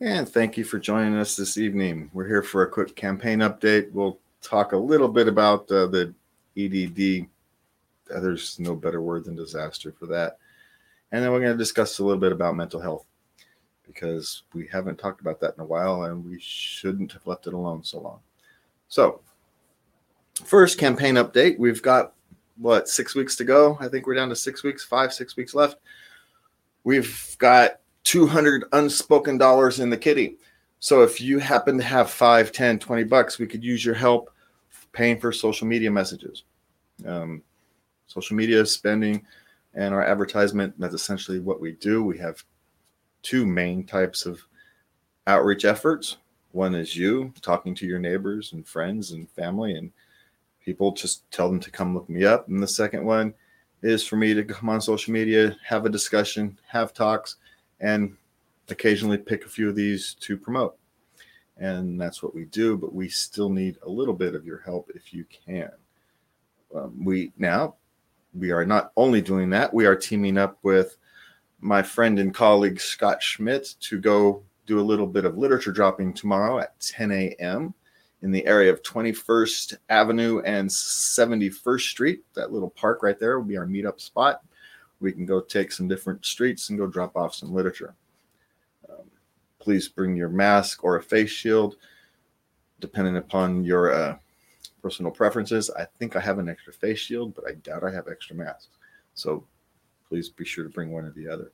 And 0.00 0.28
thank 0.28 0.56
you 0.56 0.62
for 0.62 0.78
joining 0.78 1.16
us 1.16 1.34
this 1.34 1.58
evening. 1.58 2.08
We're 2.12 2.28
here 2.28 2.44
for 2.44 2.62
a 2.62 2.70
quick 2.70 2.94
campaign 2.94 3.40
update. 3.40 3.90
We'll 3.90 4.20
talk 4.40 4.70
a 4.70 4.76
little 4.76 5.08
bit 5.08 5.26
about 5.26 5.68
uh, 5.72 5.88
the 5.88 6.14
EDD. 6.56 7.26
Uh, 8.14 8.20
there's 8.20 8.60
no 8.60 8.76
better 8.76 9.02
word 9.02 9.24
than 9.24 9.34
disaster 9.34 9.92
for 9.98 10.06
that. 10.06 10.38
And 11.10 11.24
then 11.24 11.32
we're 11.32 11.40
going 11.40 11.52
to 11.52 11.58
discuss 11.58 11.98
a 11.98 12.04
little 12.04 12.20
bit 12.20 12.30
about 12.30 12.54
mental 12.54 12.80
health 12.80 13.06
because 13.84 14.44
we 14.54 14.68
haven't 14.68 15.00
talked 15.00 15.20
about 15.20 15.40
that 15.40 15.54
in 15.56 15.62
a 15.62 15.66
while 15.66 16.04
and 16.04 16.24
we 16.24 16.38
shouldn't 16.38 17.10
have 17.10 17.26
left 17.26 17.48
it 17.48 17.54
alone 17.54 17.82
so 17.82 17.98
long. 17.98 18.20
So, 18.86 19.20
first 20.44 20.78
campaign 20.78 21.16
update. 21.16 21.58
We've 21.58 21.82
got 21.82 22.12
what, 22.56 22.88
six 22.88 23.16
weeks 23.16 23.34
to 23.34 23.44
go? 23.44 23.76
I 23.80 23.88
think 23.88 24.06
we're 24.06 24.14
down 24.14 24.28
to 24.28 24.36
six 24.36 24.62
weeks, 24.62 24.84
five, 24.84 25.12
six 25.12 25.36
weeks 25.36 25.54
left. 25.54 25.78
We've 26.84 27.36
got 27.38 27.80
200 28.08 28.64
unspoken 28.72 29.36
dollars 29.36 29.80
in 29.80 29.90
the 29.90 29.96
kitty. 29.96 30.38
So 30.80 31.02
if 31.02 31.20
you 31.20 31.38
happen 31.38 31.76
to 31.76 31.84
have 31.84 32.08
5, 32.08 32.52
10, 32.52 32.78
20 32.78 33.04
bucks, 33.04 33.38
we 33.38 33.46
could 33.46 33.62
use 33.62 33.84
your 33.84 33.94
help 33.94 34.32
paying 34.92 35.20
for 35.20 35.30
social 35.30 35.66
media 35.66 35.90
messages. 35.90 36.44
Um, 37.04 37.42
social 38.06 38.34
media 38.34 38.64
spending 38.64 39.26
and 39.74 39.92
our 39.92 40.02
advertisement, 40.02 40.72
that's 40.78 40.94
essentially 40.94 41.38
what 41.38 41.60
we 41.60 41.72
do. 41.72 42.02
We 42.02 42.16
have 42.16 42.42
two 43.20 43.44
main 43.44 43.84
types 43.84 44.24
of 44.24 44.40
outreach 45.26 45.66
efforts. 45.66 46.16
One 46.52 46.74
is 46.74 46.96
you 46.96 47.34
talking 47.42 47.74
to 47.74 47.86
your 47.86 47.98
neighbors 47.98 48.54
and 48.54 48.66
friends 48.66 49.10
and 49.10 49.28
family 49.28 49.74
and 49.74 49.92
people, 50.64 50.92
just 50.92 51.30
tell 51.30 51.50
them 51.50 51.60
to 51.60 51.70
come 51.70 51.92
look 51.92 52.08
me 52.08 52.24
up. 52.24 52.48
And 52.48 52.62
the 52.62 52.68
second 52.68 53.04
one 53.04 53.34
is 53.82 54.02
for 54.02 54.16
me 54.16 54.32
to 54.32 54.44
come 54.44 54.70
on 54.70 54.80
social 54.80 55.12
media, 55.12 55.54
have 55.62 55.84
a 55.84 55.90
discussion, 55.90 56.58
have 56.68 56.94
talks, 56.94 57.36
and 57.80 58.16
occasionally 58.68 59.18
pick 59.18 59.44
a 59.44 59.48
few 59.48 59.68
of 59.68 59.76
these 59.76 60.14
to 60.20 60.36
promote. 60.36 60.76
And 61.56 62.00
that's 62.00 62.22
what 62.22 62.34
we 62.34 62.44
do, 62.44 62.76
but 62.76 62.94
we 62.94 63.08
still 63.08 63.50
need 63.50 63.78
a 63.82 63.88
little 63.88 64.14
bit 64.14 64.34
of 64.34 64.46
your 64.46 64.58
help 64.58 64.90
if 64.94 65.12
you 65.12 65.24
can. 65.46 65.70
Um, 66.74 67.04
we 67.04 67.32
now 67.36 67.74
we 68.34 68.50
are 68.52 68.64
not 68.64 68.92
only 68.96 69.20
doing 69.20 69.50
that, 69.50 69.72
we 69.72 69.86
are 69.86 69.96
teaming 69.96 70.38
up 70.38 70.58
with 70.62 70.96
my 71.60 71.82
friend 71.82 72.18
and 72.18 72.34
colleague 72.34 72.80
Scott 72.80 73.22
Schmidt 73.22 73.74
to 73.80 73.98
go 73.98 74.42
do 74.66 74.78
a 74.78 74.82
little 74.82 75.06
bit 75.06 75.24
of 75.24 75.38
literature 75.38 75.72
dropping 75.72 76.12
tomorrow 76.12 76.58
at 76.58 76.78
10 76.78 77.10
a.m. 77.10 77.74
in 78.22 78.30
the 78.30 78.46
area 78.46 78.70
of 78.70 78.82
21st 78.82 79.78
Avenue 79.88 80.40
and 80.40 80.68
71st 80.68 81.80
Street. 81.80 82.22
That 82.34 82.52
little 82.52 82.70
park 82.70 83.02
right 83.02 83.18
there 83.18 83.38
will 83.38 83.46
be 83.46 83.56
our 83.56 83.66
meetup 83.66 84.00
spot 84.00 84.42
we 85.00 85.12
can 85.12 85.26
go 85.26 85.40
take 85.40 85.72
some 85.72 85.88
different 85.88 86.24
streets 86.24 86.68
and 86.68 86.78
go 86.78 86.86
drop 86.86 87.16
off 87.16 87.34
some 87.34 87.52
literature. 87.52 87.94
Um, 88.88 89.10
please 89.58 89.88
bring 89.88 90.16
your 90.16 90.28
mask 90.28 90.82
or 90.82 90.96
a 90.96 91.02
face 91.02 91.30
shield, 91.30 91.76
depending 92.80 93.16
upon 93.16 93.64
your 93.64 93.92
uh, 93.92 94.16
personal 94.82 95.12
preferences. 95.12 95.70
I 95.70 95.86
think 95.98 96.16
I 96.16 96.20
have 96.20 96.38
an 96.38 96.48
extra 96.48 96.72
face 96.72 96.98
shield, 96.98 97.34
but 97.34 97.44
I 97.46 97.54
doubt 97.54 97.84
I 97.84 97.92
have 97.92 98.08
extra 98.08 98.34
masks. 98.34 98.68
So 99.14 99.44
please 100.08 100.28
be 100.28 100.44
sure 100.44 100.64
to 100.64 100.70
bring 100.70 100.90
one 100.90 101.04
or 101.04 101.10
the 101.10 101.28
other 101.28 101.52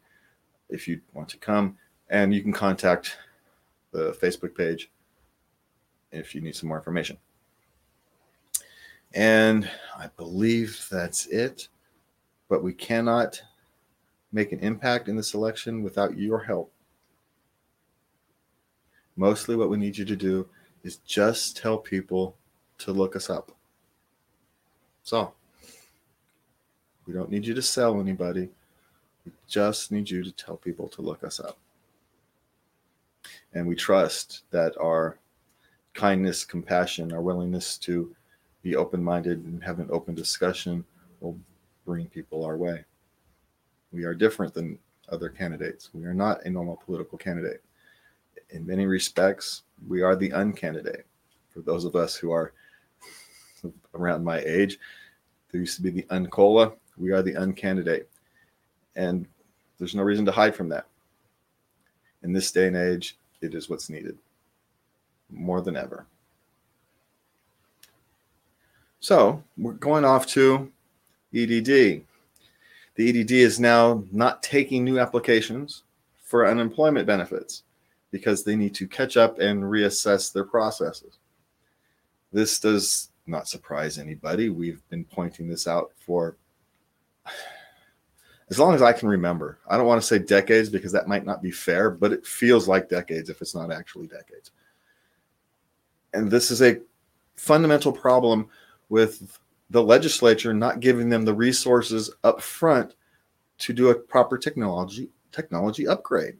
if 0.69 0.89
you 0.89 1.01
want 1.12 1.29
to 1.31 1.39
come. 1.39 1.77
And 2.11 2.34
you 2.34 2.42
can 2.42 2.53
contact 2.53 3.17
the 3.92 4.12
Facebook 4.12 4.55
page 4.55 4.91
if 6.12 6.34
you 6.34 6.41
need 6.41 6.55
some 6.55 6.69
more 6.69 6.79
information. 6.79 7.19
And 9.14 9.70
I 9.97 10.08
believe 10.17 10.86
that's 10.91 11.27
it 11.27 11.69
but 12.48 12.62
we 12.62 12.73
cannot 12.73 13.41
make 14.33 14.53
an 14.53 14.61
impact 14.61 15.09
in 15.09 15.17
this 15.17 15.34
election 15.34 15.83
without 15.83 16.19
your 16.19 16.41
help. 16.41 16.73
Mostly, 19.17 19.55
what 19.55 19.70
we 19.70 19.77
need 19.77 19.97
you 19.97 20.05
to 20.05 20.17
do 20.17 20.48
is 20.83 20.97
just 20.98 21.56
tell 21.56 21.78
people 21.78 22.36
to 22.78 22.92
look 22.92 23.14
us 23.14 23.31
up. 23.31 23.53
So, 25.05 25.33
we 27.07 27.13
don't 27.13 27.30
need 27.30 27.46
you 27.46 27.55
to 27.55 27.63
sell 27.63 28.01
anybody. 28.01 28.48
We 29.24 29.33
just 29.46 29.92
need 29.92 30.11
you 30.11 30.24
to 30.24 30.33
tell 30.33 30.57
people 30.57 30.89
to 30.89 31.02
look 31.02 31.23
us 31.23 31.39
up. 31.39 31.58
And 33.52 33.67
we 33.67 33.77
trust 33.77 34.42
that 34.51 34.77
our 34.79 35.19
kindness, 35.95 36.45
compassion, 36.45 37.13
our 37.13 37.23
willingness 37.23 37.79
to 37.79 38.14
be 38.63 38.74
open 38.74 39.02
minded 39.02 39.45
and 39.45 39.63
have 39.63 39.79
an 39.79 39.89
open 39.92 40.14
discussion 40.14 40.85
bring 41.84 42.06
people 42.06 42.45
our 42.45 42.56
way. 42.56 42.84
We 43.92 44.05
are 44.05 44.14
different 44.14 44.55
than 44.55 44.78
other 45.11 45.28
candidates. 45.28 45.90
We 45.92 46.05
are 46.05 46.14
not 46.14 46.45
a 46.45 46.50
normal 46.50 46.77
political 46.77 47.18
candidate. 47.18 47.62
In 48.50 48.67
many 48.67 48.86
respects, 48.86 49.62
we 49.86 50.02
are 50.02 50.17
the 50.17 50.30
uncandidate. 50.30 51.06
For 51.50 51.61
those 51.61 51.84
of 51.84 51.95
us 51.95 52.17
who 52.17 52.33
are 52.33 52.52
around 53.95 54.24
my 54.24 54.40
age, 54.40 54.78
there 55.50 55.61
used 55.61 55.77
to 55.77 55.83
be 55.83 55.90
the 55.90 56.06
uncola. 56.11 56.74
We 56.96 57.12
are 57.12 57.22
the 57.22 57.34
uncandidate. 57.34 58.08
And 58.96 59.27
there's 59.78 59.95
no 59.95 60.02
reason 60.02 60.24
to 60.27 60.33
hide 60.33 60.55
from 60.55 60.68
that. 60.70 60.86
In 62.22 62.33
this 62.33 62.51
day 62.51 62.66
and 62.66 62.77
age, 62.77 63.16
it 63.40 63.55
is 63.55 63.68
what's 63.68 63.90
needed 63.90 64.18
more 65.30 65.61
than 65.61 65.77
ever. 65.77 66.06
So 69.01 69.42
we're 69.58 69.72
going 69.74 70.05
off 70.05 70.27
to 70.28 70.72
EDD. 71.34 72.05
The 72.96 73.08
EDD 73.08 73.33
is 73.33 73.58
now 73.58 74.05
not 74.12 74.42
taking 74.42 74.84
new 74.84 74.98
applications 74.98 75.83
for 76.22 76.46
unemployment 76.46 77.06
benefits 77.06 77.64
because 78.11 78.45
they 78.45 78.55
need 78.55 78.74
to 78.77 78.86
catch 78.86 79.17
up 79.17 79.40
and 79.40 79.62
reassess 79.62 80.33
their 80.33 80.45
processes. 80.45 81.18
This 82.33 82.61
does 82.61 83.11
not 83.27 83.48
surprise 83.48 83.98
anybody. 83.98 84.50
We've 84.50 84.83
been 84.89 85.05
pointing 85.05 85.48
this 85.48 85.67
out 85.67 85.90
for 85.98 86.36
as 88.51 88.58
long 88.58 88.74
as 88.74 88.83
I 88.83 88.92
can 88.92 89.08
remember. 89.08 89.58
I 89.68 89.77
don't 89.77 89.86
want 89.86 90.01
to 90.01 90.06
say 90.06 90.18
decades 90.18 90.68
because 90.68 90.92
that 90.92 91.08
might 91.08 91.27
not 91.27 91.42
be 91.42 91.51
fair, 91.51 91.90
but 91.90 92.12
it 92.12 92.27
feels 92.27 92.68
like 92.68 92.89
decades 92.89 93.30
if 93.30 93.40
it's 93.40 93.55
not 93.55 93.72
actually 93.72 94.06
decades. 94.06 94.52
And 96.12 96.30
this 96.30 96.51
is 96.51 96.62
a 96.62 96.80
fundamental 97.36 97.92
problem 97.92 98.48
with 98.89 99.39
the 99.70 99.83
legislature 99.83 100.52
not 100.55 100.80
giving 100.80 101.08
them 101.08 101.25
the 101.25 101.35
resources 101.35 102.11
up 102.23 102.41
front 102.41 102.95
to 103.58 103.73
do 103.73 103.91
a 103.91 103.95
proper 103.95 104.39
technology 104.39 105.11
technology 105.33 105.86
upgrade. 105.86 106.36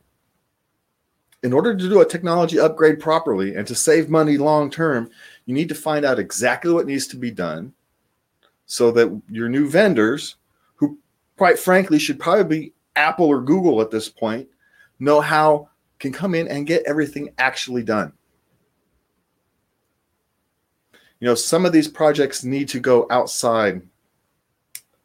In 1.43 1.53
order 1.53 1.77
to 1.77 1.89
do 1.89 2.01
a 2.01 2.07
technology 2.07 2.59
upgrade 2.59 3.01
properly 3.01 3.55
and 3.55 3.67
to 3.67 3.75
save 3.75 4.09
money 4.09 4.39
long 4.39 4.71
term, 4.71 5.11
you 5.45 5.55
need 5.55 5.69
to 5.69 5.75
find 5.75 6.05
out 6.05 6.19
exactly 6.19 6.73
what 6.73 6.87
needs 6.87 7.07
to 7.09 7.17
be 7.17 7.31
done 7.31 7.75
so 8.67 8.91
that 8.93 9.21
your 9.29 9.49
new 9.49 9.69
vendors, 9.69 10.37
who 10.77 10.99
quite 11.37 11.59
frankly 11.59 11.99
should 11.99 12.19
probably 12.19 12.45
be 12.45 12.73
Apple 12.97 13.27
or 13.27 13.43
Google 13.43 13.83
at 13.83 13.91
this 13.91 14.09
point, 14.09 14.49
know 15.01 15.21
how 15.21 15.69
can 15.99 16.13
come 16.13 16.35
in 16.35 16.49
and 16.49 16.67
get 16.67 16.85
everything 16.87 17.31
actually 17.39 17.83
done 17.83 18.13
you 21.21 21.27
know 21.27 21.35
some 21.35 21.65
of 21.65 21.73
these 21.73 21.89
projects 21.89 22.45
need 22.45 22.69
to 22.69 22.81
go 22.81 23.07
outside 23.11 23.83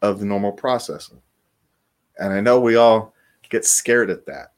of 0.01 0.19
the 0.19 0.25
normal 0.25 0.51
process. 0.51 1.11
And 2.17 2.33
i 2.33 2.41
know 2.41 2.59
we 2.59 2.75
all 2.75 3.13
get 3.49 3.65
scared 3.65 4.09
at 4.09 4.25
that. 4.25 4.53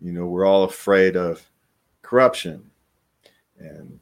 You 0.00 0.12
know 0.12 0.26
we're 0.26 0.46
all 0.46 0.64
afraid 0.64 1.16
of 1.16 1.46
corruption 2.02 2.70
and 3.58 3.98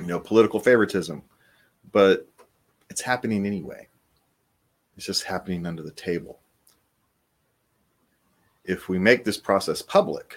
you 0.00 0.06
know 0.06 0.18
political 0.18 0.60
favoritism 0.60 1.22
but 1.92 2.28
it's 2.90 3.00
happening 3.00 3.46
anyway. 3.46 3.86
It's 4.96 5.06
just 5.06 5.24
happening 5.24 5.66
under 5.66 5.82
the 5.82 5.92
table. 5.92 6.40
If 8.64 8.88
we 8.88 8.98
make 8.98 9.24
this 9.24 9.38
process 9.38 9.80
public 9.80 10.36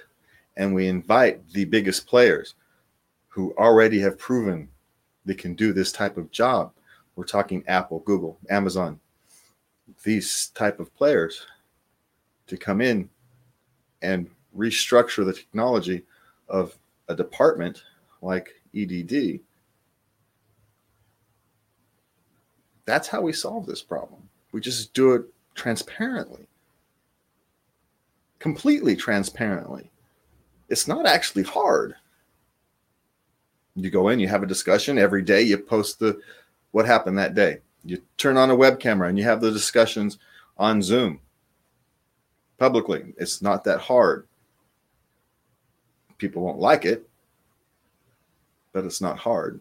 and 0.57 0.73
we 0.73 0.87
invite 0.87 1.47
the 1.49 1.65
biggest 1.65 2.07
players 2.07 2.55
who 3.31 3.53
already 3.57 3.97
have 3.99 4.19
proven 4.19 4.67
they 5.25 5.33
can 5.33 5.53
do 5.55 5.71
this 5.71 5.91
type 5.91 6.17
of 6.17 6.31
job. 6.31 6.73
We're 7.15 7.23
talking 7.23 7.63
Apple, 7.67 7.99
Google, 7.99 8.37
Amazon, 8.49 8.99
these 10.03 10.51
type 10.53 10.79
of 10.79 10.93
players 10.95 11.45
to 12.47 12.57
come 12.57 12.81
in 12.81 13.09
and 14.01 14.29
restructure 14.55 15.25
the 15.25 15.33
technology 15.33 16.03
of 16.49 16.77
a 17.07 17.15
department 17.15 17.83
like 18.21 18.49
EDD. 18.75 19.39
That's 22.83 23.07
how 23.07 23.21
we 23.21 23.31
solve 23.31 23.65
this 23.65 23.81
problem. 23.81 24.27
We 24.51 24.59
just 24.59 24.93
do 24.93 25.13
it 25.13 25.23
transparently, 25.55 26.47
completely 28.39 28.97
transparently. 28.97 29.89
It's 30.67 30.87
not 30.87 31.05
actually 31.05 31.43
hard 31.43 31.95
you 33.75 33.89
go 33.89 34.09
in, 34.09 34.19
you 34.19 34.27
have 34.27 34.43
a 34.43 34.47
discussion 34.47 34.97
every 34.97 35.21
day, 35.21 35.41
you 35.41 35.57
post 35.57 35.99
the 35.99 36.19
what 36.71 36.85
happened 36.85 37.17
that 37.17 37.35
day. 37.35 37.59
You 37.83 38.01
turn 38.17 38.37
on 38.37 38.51
a 38.51 38.55
web 38.55 38.79
camera 38.79 39.09
and 39.09 39.17
you 39.17 39.23
have 39.23 39.41
the 39.41 39.51
discussions 39.51 40.19
on 40.57 40.81
Zoom 40.81 41.19
publicly. 42.57 43.13
It's 43.17 43.41
not 43.41 43.63
that 43.63 43.79
hard. 43.79 44.27
People 46.17 46.43
won't 46.43 46.59
like 46.59 46.85
it, 46.85 47.09
but 48.71 48.85
it's 48.85 49.01
not 49.01 49.17
hard. 49.17 49.59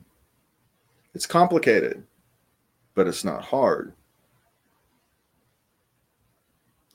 It's 1.15 1.27
complicated, 1.27 2.05
but 2.95 3.09
it's 3.09 3.25
not 3.25 3.43
hard. 3.43 3.93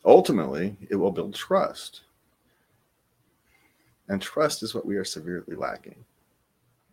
Ultimately, 0.06 0.78
it 0.90 0.96
will 0.96 1.12
build 1.12 1.34
trust. 1.34 2.02
And 4.08 4.22
trust 4.22 4.62
is 4.62 4.76
what 4.76 4.86
we 4.86 4.98
are 4.98 5.04
severely 5.04 5.56
lacking. 5.56 5.96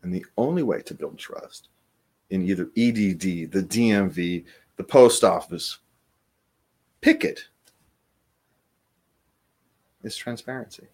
And 0.03 0.13
the 0.13 0.27
only 0.37 0.63
way 0.63 0.83
to 0.83 0.95
build 0.95 1.19
trust 1.19 1.69
in 2.31 2.49
either 2.49 2.65
EDD, 2.77 3.53
the 3.53 3.63
DMV, 3.63 4.45
the 4.77 4.85
post 4.85 5.23
office, 5.23 5.79
pick 7.01 7.25
it, 7.25 7.45
is 10.03 10.17
transparency. 10.17 10.87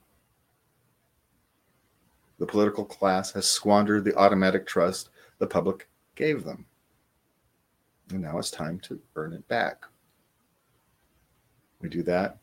The 2.39 2.47
political 2.47 2.85
class 2.85 3.33
has 3.33 3.47
squandered 3.47 4.05
the 4.05 4.17
automatic 4.17 4.67
trust 4.67 5.11
the 5.39 5.47
public 5.47 5.89
gave 6.15 6.45
them. 6.45 6.67
And 8.11 8.23
now 8.23 8.39
it's 8.39 8.51
time 8.51 8.81
to 8.81 9.01
earn 9.17 9.33
it 9.33 9.47
back. 9.49 9.85
We 11.81 11.89
do 11.89 12.03
that 12.05 12.39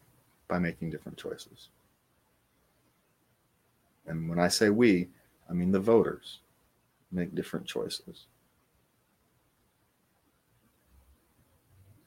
by 0.47 0.59
making 0.59 0.91
different 0.91 1.17
choices. 1.17 1.69
And 4.07 4.29
when 4.29 4.39
I 4.39 4.47
say 4.47 4.69
we, 4.69 5.09
I 5.49 5.53
mean 5.53 5.71
the 5.71 5.79
voters 5.79 6.39
make 7.15 7.33
different 7.33 7.65
choices. 7.65 8.25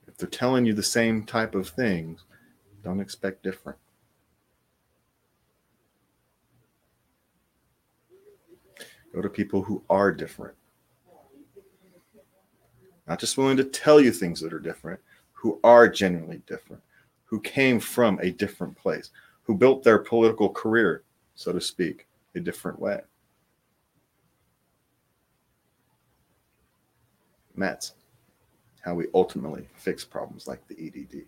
If 0.06 0.16
they're 0.16 0.28
telling 0.28 0.66
you 0.66 0.74
the 0.74 0.82
same 0.82 1.24
type 1.24 1.54
of 1.54 1.68
things, 1.68 2.24
don't 2.84 3.00
expect 3.00 3.42
different. 3.42 3.78
Go 9.12 9.22
to 9.22 9.28
people 9.28 9.62
who 9.62 9.82
are 9.88 10.12
different. 10.12 10.54
Not 13.06 13.18
just 13.18 13.38
willing 13.38 13.56
to 13.56 13.64
tell 13.64 14.00
you 14.00 14.12
things 14.12 14.40
that 14.40 14.52
are 14.52 14.60
different, 14.60 15.00
who 15.32 15.58
are 15.64 15.88
genuinely 15.88 16.42
different, 16.46 16.82
who 17.24 17.40
came 17.40 17.80
from 17.80 18.18
a 18.20 18.30
different 18.30 18.76
place, 18.76 19.10
who 19.44 19.54
built 19.56 19.82
their 19.82 19.98
political 19.98 20.50
career, 20.50 21.02
so 21.34 21.52
to 21.52 21.60
speak, 21.60 22.06
a 22.34 22.40
different 22.40 22.78
way. 22.78 23.00
That's 27.58 27.94
how 28.80 28.94
we 28.94 29.06
ultimately 29.14 29.68
fix 29.74 30.04
problems 30.04 30.46
like 30.46 30.66
the 30.68 30.76
EDD. 30.78 31.24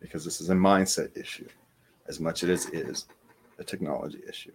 Because 0.00 0.24
this 0.24 0.40
is 0.40 0.50
a 0.50 0.54
mindset 0.54 1.16
issue 1.16 1.48
as 2.06 2.20
much 2.20 2.42
as 2.42 2.66
it 2.66 2.74
is 2.74 3.06
a 3.58 3.64
technology 3.64 4.22
issue. 4.28 4.52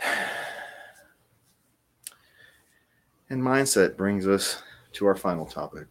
And 3.28 3.42
mindset 3.42 3.96
brings 3.96 4.28
us 4.28 4.62
to 4.92 5.04
our 5.06 5.16
final 5.16 5.46
topic 5.46 5.88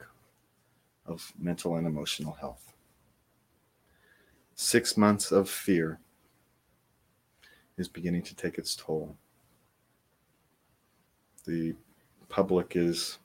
of 1.05 1.33
mental 1.37 1.75
and 1.75 1.85
emotional 1.85 2.31
health. 2.31 2.73
Six 4.55 4.95
months 4.95 5.33
of 5.33 5.49
fear 5.49 5.99
is 7.77 7.88
beginning 7.88 8.24
to 8.24 8.36
take 8.36 8.57
its 8.57 8.75
toll. 8.75 9.16
The 11.45 11.75
public 12.30 12.75
is 12.75 13.19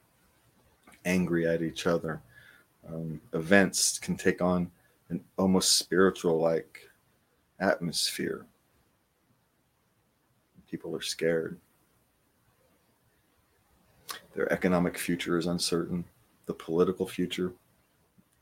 angry 1.05 1.47
at 1.47 1.63
each 1.63 1.87
other. 1.87 2.21
Um, 2.89 3.21
events 3.33 3.99
can 3.99 4.17
take 4.17 4.43
on 4.43 4.71
an 5.09 5.23
almost 5.37 5.77
spiritual 5.77 6.39
like 6.39 6.91
atmosphere. 7.59 8.47
People 10.71 10.95
are 10.95 11.01
scared. 11.01 11.59
Their 14.35 14.53
economic 14.53 14.97
future 14.97 15.37
is 15.37 15.47
uncertain. 15.47 16.05
The 16.47 16.55
political 16.55 17.07
future 17.07 17.53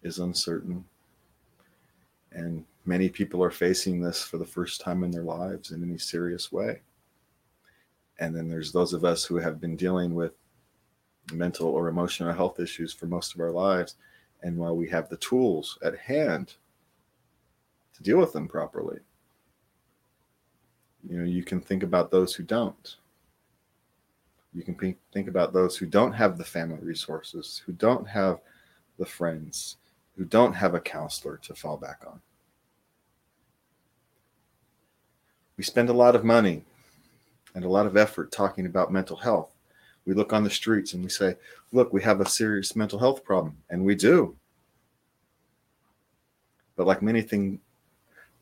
is 0.03 0.19
uncertain. 0.19 0.85
And 2.33 2.65
many 2.89 3.09
people 3.09 3.45
are 3.45 3.51
facing 3.51 4.01
this 4.01 4.23
for 4.23 4.39
the 4.39 4.45
first 4.45 4.81
time 4.81 5.05
in 5.05 5.11
their 5.11 5.23
lives 5.23 5.73
in 5.73 5.83
any 5.83 5.99
serious 5.99 6.51
way. 6.51 6.81
And 8.19 8.35
then 8.35 8.49
there's 8.49 8.73
those 8.73 8.95
of 8.95 9.05
us 9.05 9.25
who 9.25 9.37
have 9.37 9.61
been 9.61 9.77
dealing 9.77 10.15
with 10.15 10.33
mental 11.33 11.69
or 11.69 11.89
emotional 11.89 12.33
health 12.33 12.59
issues 12.59 12.93
for 12.93 13.07
most 13.07 13.35
of 13.35 13.41
our 13.41 13.51
lives 13.51 13.97
and 14.43 14.57
while 14.57 14.77
we 14.77 14.89
have 14.89 15.09
the 15.09 15.17
tools 15.19 15.79
at 15.83 15.99
hand 15.99 16.55
to 17.95 18.03
deal 18.03 18.19
with 18.19 18.33
them 18.33 18.49
properly, 18.49 18.99
you 21.09 21.19
know, 21.19 21.25
you 21.25 21.43
can 21.43 21.61
think 21.61 21.83
about 21.83 22.11
those 22.11 22.35
who 22.35 22.43
don't. 22.43 22.97
You 24.55 24.63
can 24.63 24.97
think 25.13 25.29
about 25.29 25.53
those 25.53 25.77
who 25.77 25.87
don't 25.87 26.13
have 26.13 26.39
the 26.39 26.45
family 26.45 26.79
resources, 26.83 27.63
who 27.67 27.73
don't 27.73 28.09
have 28.09 28.41
the 28.99 29.07
friends, 29.07 29.77
who 30.17 30.25
don't 30.25 30.55
have 30.55 30.75
a 30.75 30.81
counselor 30.81 31.37
to 31.39 31.55
fall 31.55 31.77
back 31.77 32.03
on. 32.07 32.21
We 35.59 35.65
spend 35.65 35.91
a 35.91 35.93
lot 35.93 36.17
of 36.17 36.25
money 36.25 36.63
and 37.55 37.65
a 37.65 37.69
lot 37.69 37.85
of 37.85 37.99
effort 37.99 38.33
talking 38.33 38.65
about 38.65 38.91
mental 38.91 39.17
health 39.17 39.51
we 40.09 40.15
look 40.15 40.33
on 40.33 40.43
the 40.43 40.49
streets 40.49 40.95
and 40.95 41.05
we 41.05 41.11
say, 41.11 41.37
look, 41.71 41.93
we 41.93 42.03
have 42.03 42.23
a 42.23 42.29
serious 42.29 42.75
mental 42.75 42.99
health 42.99 43.23
problem. 43.23 43.59
And 43.69 43.85
we 43.85 43.95
do. 43.95 44.35
But 46.77 46.87
like 46.87 47.03
many 47.03 47.21
things, 47.21 47.61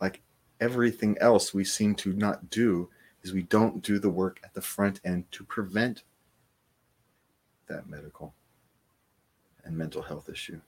like 0.00 0.22
everything 0.60 1.18
else 1.20 1.52
we 1.52 1.64
seem 1.64 1.96
to 1.96 2.12
not 2.12 2.50
do, 2.50 2.88
is 3.24 3.32
we 3.32 3.42
don't 3.42 3.82
do 3.82 3.98
the 3.98 4.08
work 4.08 4.38
at 4.44 4.54
the 4.54 4.62
front 4.62 5.00
end 5.04 5.24
to 5.32 5.42
prevent 5.42 6.04
that 7.66 7.88
medical 7.88 8.32
and 9.64 9.76
mental 9.76 10.02
health 10.02 10.28
issue. 10.28 10.60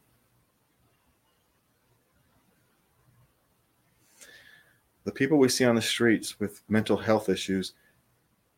The 5.09 5.15
people 5.15 5.39
we 5.39 5.49
see 5.49 5.65
on 5.65 5.75
the 5.75 5.81
streets 5.81 6.39
with 6.39 6.61
mental 6.69 6.99
health 6.99 7.31
issues 7.31 7.73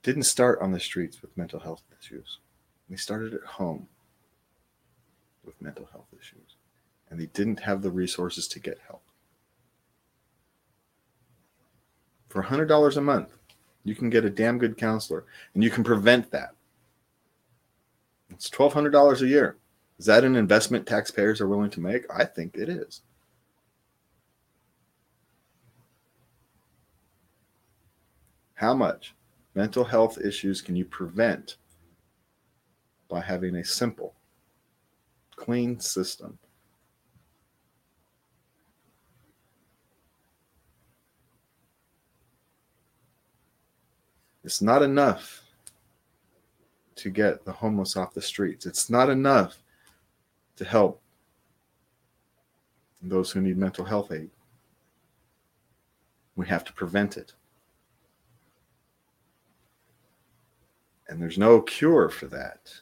didn't 0.02 0.25
start 0.25 0.61
on 0.61 0.73
the 0.73 0.81
streets 0.81 1.23
with 1.23 1.37
mental 1.37 1.61
health 1.61 1.85
issues. 1.97 2.41
They 2.88 2.97
started 2.97 3.35
at 3.35 3.44
home 3.44 3.87
with 5.44 5.62
mental 5.62 5.88
health 5.93 6.08
issues, 6.12 6.56
and 7.08 7.20
they 7.20 7.26
didn't 7.26 7.60
have 7.60 7.82
the 7.82 7.93
resources 7.93 8.48
to 8.48 8.58
get 8.58 8.81
help. 8.84 9.05
For 12.29 12.43
$100 12.43 12.96
a 12.96 13.01
month, 13.01 13.31
you 13.84 13.94
can 13.94 14.10
get 14.10 14.25
a 14.25 14.29
damn 14.29 14.58
good 14.58 14.77
counselor, 14.77 15.27
and 15.55 15.63
you 15.63 15.70
can 15.70 15.84
prevent 15.84 16.32
that. 16.32 16.56
It's 18.29 18.51
$1,200 18.51 19.20
a 19.20 19.27
year. 19.29 19.56
Is 20.01 20.06
that 20.06 20.25
an 20.25 20.34
investment 20.34 20.84
taxpayers 20.84 21.41
are 21.41 21.46
willing 21.46 21.70
to 21.70 21.81
make? 21.81 22.06
I 22.13 22.25
think 22.25 22.56
it 22.56 22.69
is. 22.69 23.03
How 28.60 28.74
much? 28.74 29.14
Mental 29.55 29.84
health 29.84 30.19
issues 30.19 30.60
can 30.60 30.76
you 30.76 30.84
prevent 30.84 31.56
by 33.08 33.22
having 33.22 33.56
a 33.56 33.64
simple, 33.64 34.12
clean 35.34 35.81
system? 35.81 36.38
It's 44.44 44.60
not 44.60 44.82
enough 44.82 45.43
to 46.96 47.08
get 47.08 47.46
the 47.46 47.52
homeless 47.52 47.96
off 47.96 48.12
the 48.12 48.20
streets. 48.20 48.67
It's 48.67 48.90
not 48.90 49.08
enough 49.08 49.62
to 50.56 50.67
help 50.67 51.00
those 53.00 53.31
who 53.31 53.40
need 53.40 53.56
mental 53.56 53.86
health 53.86 54.12
aid. 54.12 54.29
We 56.36 56.46
have 56.48 56.64
to 56.64 56.74
prevent 56.74 57.17
it. 57.17 57.32
And 61.10 61.20
there's 61.20 61.38
no 61.38 61.60
cure 61.60 62.08
for 62.08 62.26
that. 62.26 62.72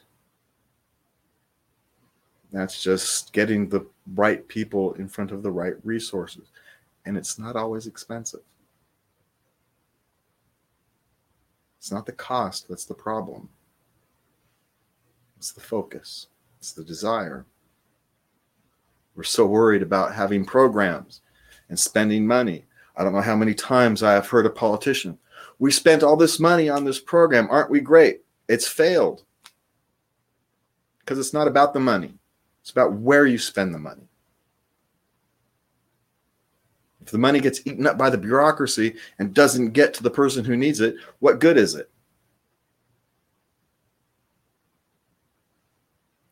That's 2.52 2.82
just 2.82 3.32
getting 3.32 3.68
the 3.68 3.86
right 4.14 4.46
people 4.48 4.92
in 4.94 5.08
front 5.08 5.32
of 5.32 5.42
the 5.42 5.50
right 5.50 5.74
resources. 5.82 6.48
And 7.06 7.16
it's 7.16 7.38
not 7.38 7.56
always 7.56 7.86
expensive. 7.86 8.42
It's 11.78 11.90
not 11.90 12.04
the 12.04 12.12
cost 12.12 12.68
that's 12.68 12.84
the 12.84 12.94
problem, 12.94 13.48
it's 15.38 15.52
the 15.52 15.60
focus, 15.60 16.26
it's 16.58 16.72
the 16.72 16.84
desire. 16.84 17.46
We're 19.14 19.22
so 19.22 19.46
worried 19.46 19.82
about 19.82 20.14
having 20.14 20.44
programs 20.44 21.22
and 21.70 21.78
spending 21.78 22.26
money. 22.26 22.66
I 22.96 23.04
don't 23.04 23.14
know 23.14 23.20
how 23.20 23.36
many 23.36 23.54
times 23.54 24.02
I 24.02 24.12
have 24.12 24.28
heard 24.28 24.44
a 24.44 24.50
politician 24.50 25.18
we 25.58 25.70
spent 25.70 26.02
all 26.02 26.16
this 26.16 26.38
money 26.38 26.68
on 26.68 26.84
this 26.84 27.00
program. 27.00 27.48
Aren't 27.50 27.70
we 27.70 27.80
great? 27.80 28.22
It's 28.48 28.66
failed 28.66 29.24
because 31.00 31.18
it's 31.18 31.32
not 31.32 31.48
about 31.48 31.72
the 31.72 31.80
money, 31.80 32.14
it's 32.60 32.70
about 32.70 32.92
where 32.92 33.26
you 33.26 33.38
spend 33.38 33.74
the 33.74 33.78
money. 33.78 34.08
If 37.00 37.12
the 37.12 37.18
money 37.18 37.40
gets 37.40 37.66
eaten 37.66 37.86
up 37.86 37.96
by 37.96 38.10
the 38.10 38.18
bureaucracy 38.18 38.96
and 39.18 39.32
doesn't 39.32 39.70
get 39.70 39.94
to 39.94 40.02
the 40.02 40.10
person 40.10 40.44
who 40.44 40.56
needs 40.56 40.80
it, 40.80 40.96
what 41.20 41.40
good 41.40 41.56
is 41.56 41.74
it? 41.74 41.90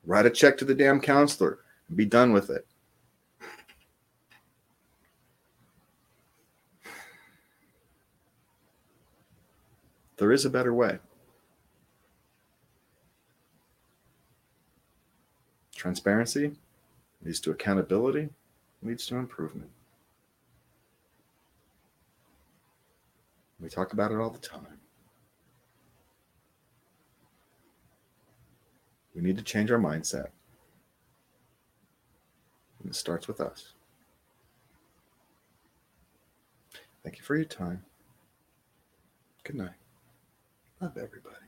Write 0.04 0.26
a 0.26 0.30
check 0.30 0.58
to 0.58 0.66
the 0.66 0.74
damn 0.74 1.00
counselor 1.00 1.60
and 1.88 1.96
be 1.96 2.04
done 2.04 2.34
with 2.34 2.50
it. 2.50 2.66
There 10.16 10.32
is 10.32 10.44
a 10.44 10.50
better 10.50 10.72
way. 10.72 10.98
Transparency 15.74 16.52
leads 17.22 17.40
to 17.40 17.50
accountability, 17.50 18.30
leads 18.82 19.06
to 19.06 19.16
improvement. 19.16 19.70
We 23.60 23.68
talk 23.68 23.92
about 23.92 24.12
it 24.12 24.18
all 24.18 24.30
the 24.30 24.38
time. 24.38 24.80
We 29.14 29.22
need 29.22 29.36
to 29.36 29.42
change 29.42 29.70
our 29.70 29.78
mindset. 29.78 30.28
And 32.80 32.90
it 32.90 32.94
starts 32.94 33.26
with 33.26 33.40
us. 33.40 33.72
Thank 37.02 37.16
you 37.16 37.22
for 37.22 37.34
your 37.36 37.44
time. 37.44 37.84
Good 39.44 39.56
night. 39.56 39.85
Love 40.80 40.98
everybody. 40.98 41.45